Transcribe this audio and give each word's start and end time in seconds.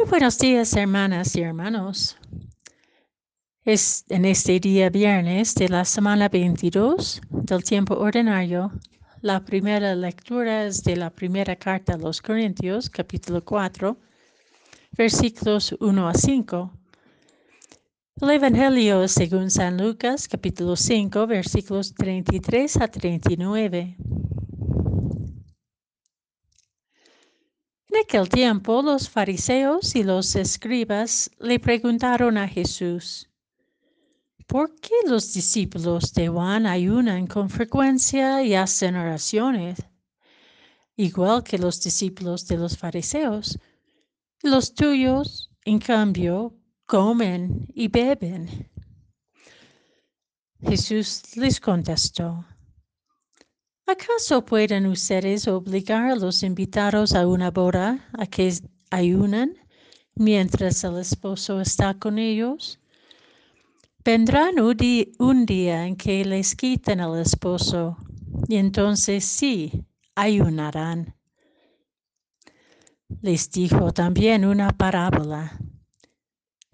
Muy 0.00 0.08
buenos 0.08 0.38
días, 0.38 0.74
hermanas 0.76 1.36
y 1.36 1.42
hermanos. 1.42 2.16
Es 3.66 4.06
en 4.08 4.24
este 4.24 4.58
día 4.58 4.88
viernes 4.88 5.54
de 5.54 5.68
la 5.68 5.84
semana 5.84 6.30
22 6.30 7.20
del 7.28 7.62
tiempo 7.62 7.96
ordinario. 7.96 8.72
La 9.20 9.44
primera 9.44 9.94
lectura 9.94 10.64
es 10.64 10.82
de 10.84 10.96
la 10.96 11.10
primera 11.10 11.54
carta 11.54 11.94
a 11.94 11.98
los 11.98 12.22
Corintios, 12.22 12.88
capítulo 12.88 13.44
4, 13.44 13.94
versículos 14.96 15.76
1 15.78 16.08
a 16.08 16.14
5. 16.14 16.72
El 18.22 18.30
Evangelio 18.30 19.06
según 19.06 19.50
San 19.50 19.76
Lucas, 19.76 20.28
capítulo 20.28 20.76
5, 20.76 21.26
versículos 21.26 21.94
33 21.94 22.80
a 22.80 22.88
39. 22.88 23.96
En 27.92 27.98
aquel 27.98 28.28
tiempo 28.28 28.82
los 28.82 29.08
fariseos 29.08 29.96
y 29.96 30.04
los 30.04 30.36
escribas 30.36 31.28
le 31.40 31.58
preguntaron 31.58 32.38
a 32.38 32.46
Jesús, 32.46 33.28
¿por 34.46 34.76
qué 34.76 34.94
los 35.06 35.32
discípulos 35.32 36.12
de 36.12 36.28
Juan 36.28 36.66
ayunan 36.66 37.26
con 37.26 37.50
frecuencia 37.50 38.44
y 38.44 38.54
hacen 38.54 38.94
oraciones, 38.94 39.80
igual 40.94 41.42
que 41.42 41.58
los 41.58 41.82
discípulos 41.82 42.46
de 42.46 42.58
los 42.58 42.78
fariseos? 42.78 43.58
Los 44.44 44.72
tuyos, 44.72 45.50
en 45.64 45.80
cambio, 45.80 46.54
comen 46.86 47.66
y 47.74 47.88
beben. 47.88 48.70
Jesús 50.60 51.36
les 51.36 51.58
contestó, 51.58 52.44
¿Acaso 53.90 54.44
pueden 54.46 54.86
ustedes 54.86 55.48
obligar 55.48 56.12
a 56.12 56.14
los 56.14 56.44
invitados 56.44 57.12
a 57.12 57.26
una 57.26 57.50
boda 57.50 58.08
a 58.16 58.24
que 58.24 58.54
ayunan 58.88 59.56
mientras 60.14 60.84
el 60.84 60.98
esposo 60.98 61.60
está 61.60 61.94
con 61.94 62.20
ellos? 62.20 62.78
Vendrán 64.04 64.60
un 64.60 65.44
día 65.44 65.88
en 65.88 65.96
que 65.96 66.24
les 66.24 66.54
quiten 66.54 67.00
al 67.00 67.18
esposo 67.20 67.96
y 68.46 68.58
entonces 68.58 69.24
sí 69.24 69.84
ayunarán. 70.14 71.16
Les 73.22 73.50
dijo 73.50 73.90
también 73.90 74.44
una 74.44 74.70
parábola. 74.70 75.58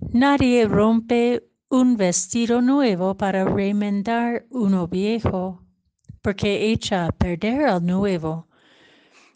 Nadie 0.01 0.69
rompe 0.69 1.49
un 1.71 1.97
vestido 1.97 2.61
nuevo 2.61 3.17
para 3.17 3.47
remendar 3.47 4.45
uno 4.51 4.87
viejo 4.87 5.66
porque 6.27 6.73
echa 6.73 7.07
a 7.07 7.13
perder 7.13 7.67
al 7.67 7.87
nuevo, 7.87 8.49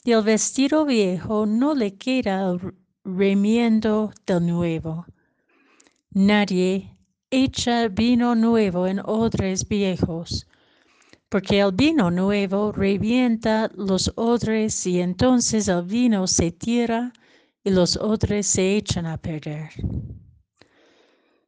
y 0.02 0.10
el 0.10 0.24
vestido 0.24 0.84
viejo 0.84 1.46
no 1.46 1.72
le 1.72 1.94
queda 1.94 2.50
el 2.50 2.74
remiendo 3.04 4.12
del 4.26 4.44
nuevo. 4.44 5.06
Nadie 6.10 6.96
echa 7.30 7.86
vino 7.86 8.34
nuevo 8.34 8.88
en 8.88 9.00
odres 9.04 9.68
viejos, 9.68 10.48
porque 11.28 11.60
el 11.60 11.70
vino 11.70 12.10
nuevo 12.10 12.72
revienta 12.72 13.70
los 13.76 14.12
odres 14.16 14.84
y 14.84 15.00
entonces 15.00 15.68
el 15.68 15.84
vino 15.84 16.26
se 16.26 16.50
tira 16.50 17.12
y 17.62 17.70
los 17.70 17.96
odres 17.98 18.48
se 18.48 18.76
echan 18.76 19.06
a 19.06 19.16
perder. 19.16 19.70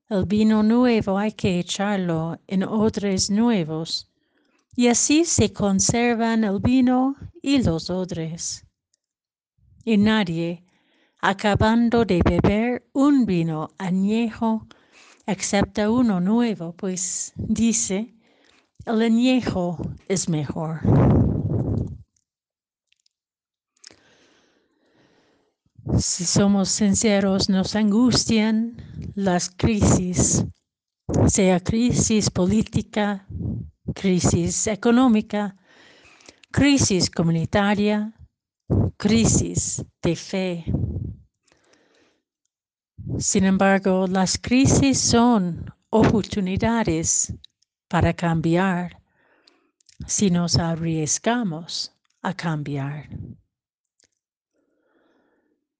El 0.08 0.24
vino 0.24 0.62
nuevo 0.62 1.18
hay 1.18 1.32
que 1.32 1.58
echarlo 1.58 2.38
en 2.46 2.62
odres 2.62 3.28
nuevos 3.28 4.11
y 4.74 4.88
así 4.88 5.24
se 5.24 5.52
conservan 5.52 6.44
el 6.44 6.60
vino 6.60 7.16
y 7.42 7.62
los 7.62 7.90
odres. 7.90 8.66
Y 9.84 9.96
nadie, 9.98 10.64
acabando 11.20 12.04
de 12.04 12.22
beber 12.24 12.88
un 12.92 13.26
vino 13.26 13.70
añejo, 13.78 14.66
acepta 15.26 15.90
uno 15.90 16.20
nuevo, 16.20 16.72
pues 16.74 17.32
dice, 17.36 18.14
el 18.86 19.02
añejo 19.02 19.78
es 20.08 20.28
mejor. 20.28 20.80
Si 25.98 26.24
somos 26.24 26.68
sinceros, 26.70 27.48
nos 27.48 27.76
angustian 27.76 28.76
las 29.14 29.50
crisis, 29.50 30.44
sea 31.26 31.60
crisis 31.60 32.30
política, 32.30 33.26
crisis 33.94 34.66
económica, 34.66 35.56
crisis 36.50 37.10
comunitaria, 37.10 38.12
crisis 38.96 39.84
de 40.02 40.16
fe. 40.16 40.64
Sin 43.18 43.44
embargo, 43.44 44.06
las 44.06 44.38
crisis 44.38 45.00
son 45.00 45.66
oportunidades 45.90 47.34
para 47.88 48.12
cambiar 48.12 49.00
si 50.06 50.30
nos 50.30 50.56
arriesgamos 50.56 51.92
a 52.22 52.34
cambiar. 52.34 53.08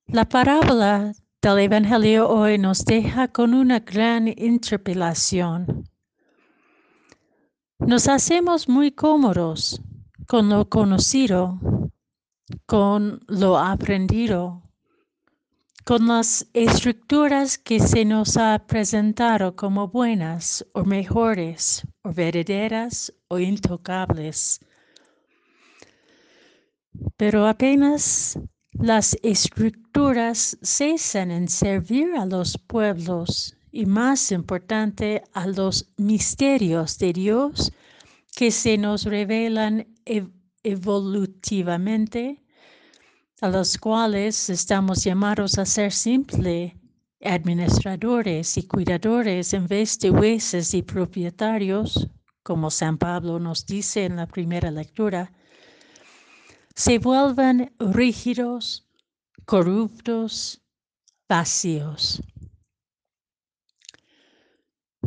La 0.06 0.29
parábola 0.29 1.15
del 1.41 1.59
Evangelio 1.59 2.29
hoy 2.29 2.59
nos 2.59 2.84
deja 2.84 3.29
con 3.29 3.55
una 3.55 3.81
gran 3.81 4.29
interpelación 4.29 5.89
nos 7.87 8.09
hacemos 8.09 8.69
muy 8.69 8.93
cómodos 8.93 9.81
con 10.26 10.48
lo 10.48 10.69
conocido, 10.69 11.59
con 12.66 13.20
lo 13.26 13.59
aprendido, 13.59 14.62
con 15.84 16.06
las 16.06 16.47
estructuras 16.53 17.59
que 17.59 17.81
se 17.81 18.04
nos 18.04 18.37
ha 18.37 18.65
presentado 18.66 19.56
como 19.56 19.88
buenas 19.88 20.65
o 20.75 20.84
mejores 20.84 21.87
o 22.03 22.12
verdaderas 22.12 23.12
o 23.28 23.38
intocables. 23.38 24.60
Pero 27.16 27.47
apenas 27.47 28.38
las 28.72 29.16
estructuras 29.22 30.56
cesan 30.62 31.31
en 31.31 31.49
servir 31.49 32.14
a 32.16 32.26
los 32.26 32.56
pueblos 32.59 33.56
y 33.72 33.87
más 33.87 34.31
importante 34.31 35.25
a 35.33 35.47
los 35.47 35.88
misterios 35.97 36.99
de 36.99 37.15
Dios 37.15 37.72
que 38.37 38.50
se 38.50 38.77
nos 38.77 39.05
revelan 39.05 39.87
evolutivamente, 40.62 42.43
a 43.41 43.49
los 43.49 43.78
cuales 43.78 44.50
estamos 44.50 45.03
llamados 45.03 45.59
a 45.59 45.65
ser 45.65 45.91
simple 45.91 46.77
administradores 47.25 48.59
y 48.59 48.65
cuidadores 48.65 49.55
en 49.55 49.66
vez 49.66 49.99
de 49.99 50.11
jueces 50.11 50.75
y 50.75 50.82
propietarios, 50.82 52.09
como 52.43 52.71
San 52.71 52.99
Pablo 52.99 53.38
nos 53.38 53.65
dice 53.65 54.05
en 54.05 54.16
la 54.16 54.27
primera 54.27 54.71
lectura, 54.71 55.32
se 56.75 56.99
vuelven 56.99 57.72
rígidos, 57.78 58.87
corruptos, 59.47 60.61
vacíos 61.28 62.22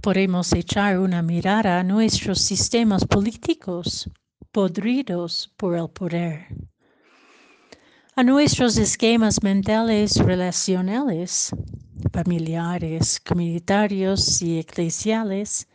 podemos 0.06 0.54
echar 0.54 1.00
una 1.00 1.24
mirada 1.24 1.80
a 1.80 1.84
nuestros 1.84 2.40
sistemas 2.40 3.04
políticos 3.06 4.08
podridos 4.52 5.52
por 5.58 5.76
el 5.76 5.90
poder, 5.90 6.46
a 8.16 8.22
nuestros 8.22 8.78
esquemas 8.78 9.42
mentales 9.42 10.18
relacionales, 10.18 11.50
familiares, 12.14 13.20
comunitarios 13.20 14.44
y 14.44 14.60
eclesiales 14.60 15.68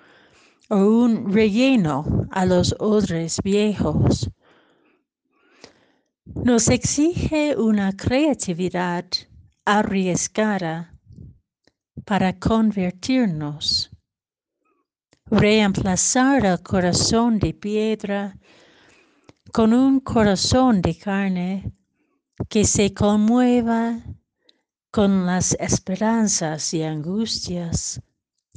o 0.73 0.77
un 0.77 1.31
relleno 1.31 2.27
a 2.31 2.47
los 2.47 2.75
odres 2.79 3.41
viejos. 3.45 4.31
Nos 6.25 6.69
exige 6.69 7.55
una 7.59 7.93
creatividad 7.95 9.05
arriesgada 9.67 10.95
para 12.07 12.39
convertirnos, 12.39 13.91
reemplazar 15.27 16.47
el 16.47 16.63
corazón 16.63 17.39
de 17.39 17.53
piedra 17.53 18.39
con 19.53 19.75
un 19.75 20.01
corazón 20.01 20.81
de 20.81 20.97
carne 20.97 21.71
que 22.49 22.65
se 22.65 22.95
conmueva 22.95 24.01
con 24.91 25.27
las 25.27 25.53
esperanzas 25.61 26.73
y 26.73 26.83
angustias, 26.83 28.01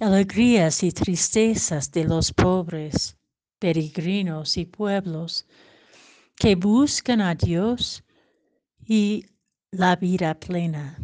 alegrías 0.01 0.83
y 0.83 0.91
tristezas 0.91 1.91
de 1.91 2.03
los 2.03 2.33
pobres, 2.33 3.17
peregrinos 3.59 4.57
y 4.57 4.65
pueblos 4.65 5.45
que 6.35 6.55
buscan 6.55 7.21
a 7.21 7.33
Dios 7.35 8.03
y 8.85 9.25
la 9.71 9.95
vida 9.95 10.33
plena. 10.37 10.97